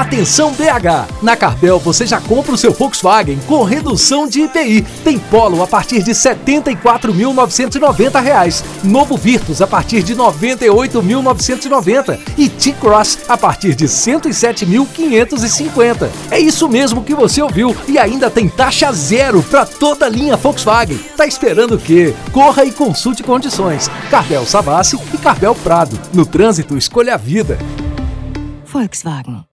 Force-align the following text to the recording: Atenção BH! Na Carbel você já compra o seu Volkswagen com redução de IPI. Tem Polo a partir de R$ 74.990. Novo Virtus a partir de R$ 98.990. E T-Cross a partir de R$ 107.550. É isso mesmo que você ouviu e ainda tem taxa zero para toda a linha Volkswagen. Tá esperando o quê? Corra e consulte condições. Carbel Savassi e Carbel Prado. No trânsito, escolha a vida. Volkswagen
Atenção 0.00 0.52
BH! 0.52 1.20
Na 1.20 1.36
Carbel 1.36 1.78
você 1.78 2.06
já 2.06 2.18
compra 2.22 2.54
o 2.54 2.56
seu 2.56 2.72
Volkswagen 2.72 3.38
com 3.46 3.62
redução 3.64 4.26
de 4.26 4.40
IPI. 4.40 4.80
Tem 5.04 5.18
Polo 5.18 5.62
a 5.62 5.66
partir 5.66 6.02
de 6.02 6.12
R$ 6.12 6.16
74.990. 6.16 8.64
Novo 8.82 9.18
Virtus 9.18 9.60
a 9.60 9.66
partir 9.66 10.02
de 10.02 10.14
R$ 10.14 10.20
98.990. 10.20 12.18
E 12.38 12.48
T-Cross 12.48 13.18
a 13.28 13.36
partir 13.36 13.74
de 13.74 13.84
R$ 13.84 13.90
107.550. 13.90 16.08
É 16.30 16.40
isso 16.40 16.66
mesmo 16.66 17.04
que 17.04 17.14
você 17.14 17.42
ouviu 17.42 17.76
e 17.86 17.98
ainda 17.98 18.30
tem 18.30 18.48
taxa 18.48 18.90
zero 18.92 19.42
para 19.42 19.66
toda 19.66 20.06
a 20.06 20.08
linha 20.08 20.34
Volkswagen. 20.34 20.96
Tá 21.14 21.26
esperando 21.26 21.74
o 21.74 21.78
quê? 21.78 22.14
Corra 22.32 22.64
e 22.64 22.72
consulte 22.72 23.22
condições. 23.22 23.90
Carbel 24.10 24.46
Savassi 24.46 24.98
e 25.12 25.18
Carbel 25.18 25.54
Prado. 25.56 26.00
No 26.14 26.24
trânsito, 26.24 26.78
escolha 26.78 27.16
a 27.16 27.18
vida. 27.18 27.58
Volkswagen 28.64 29.44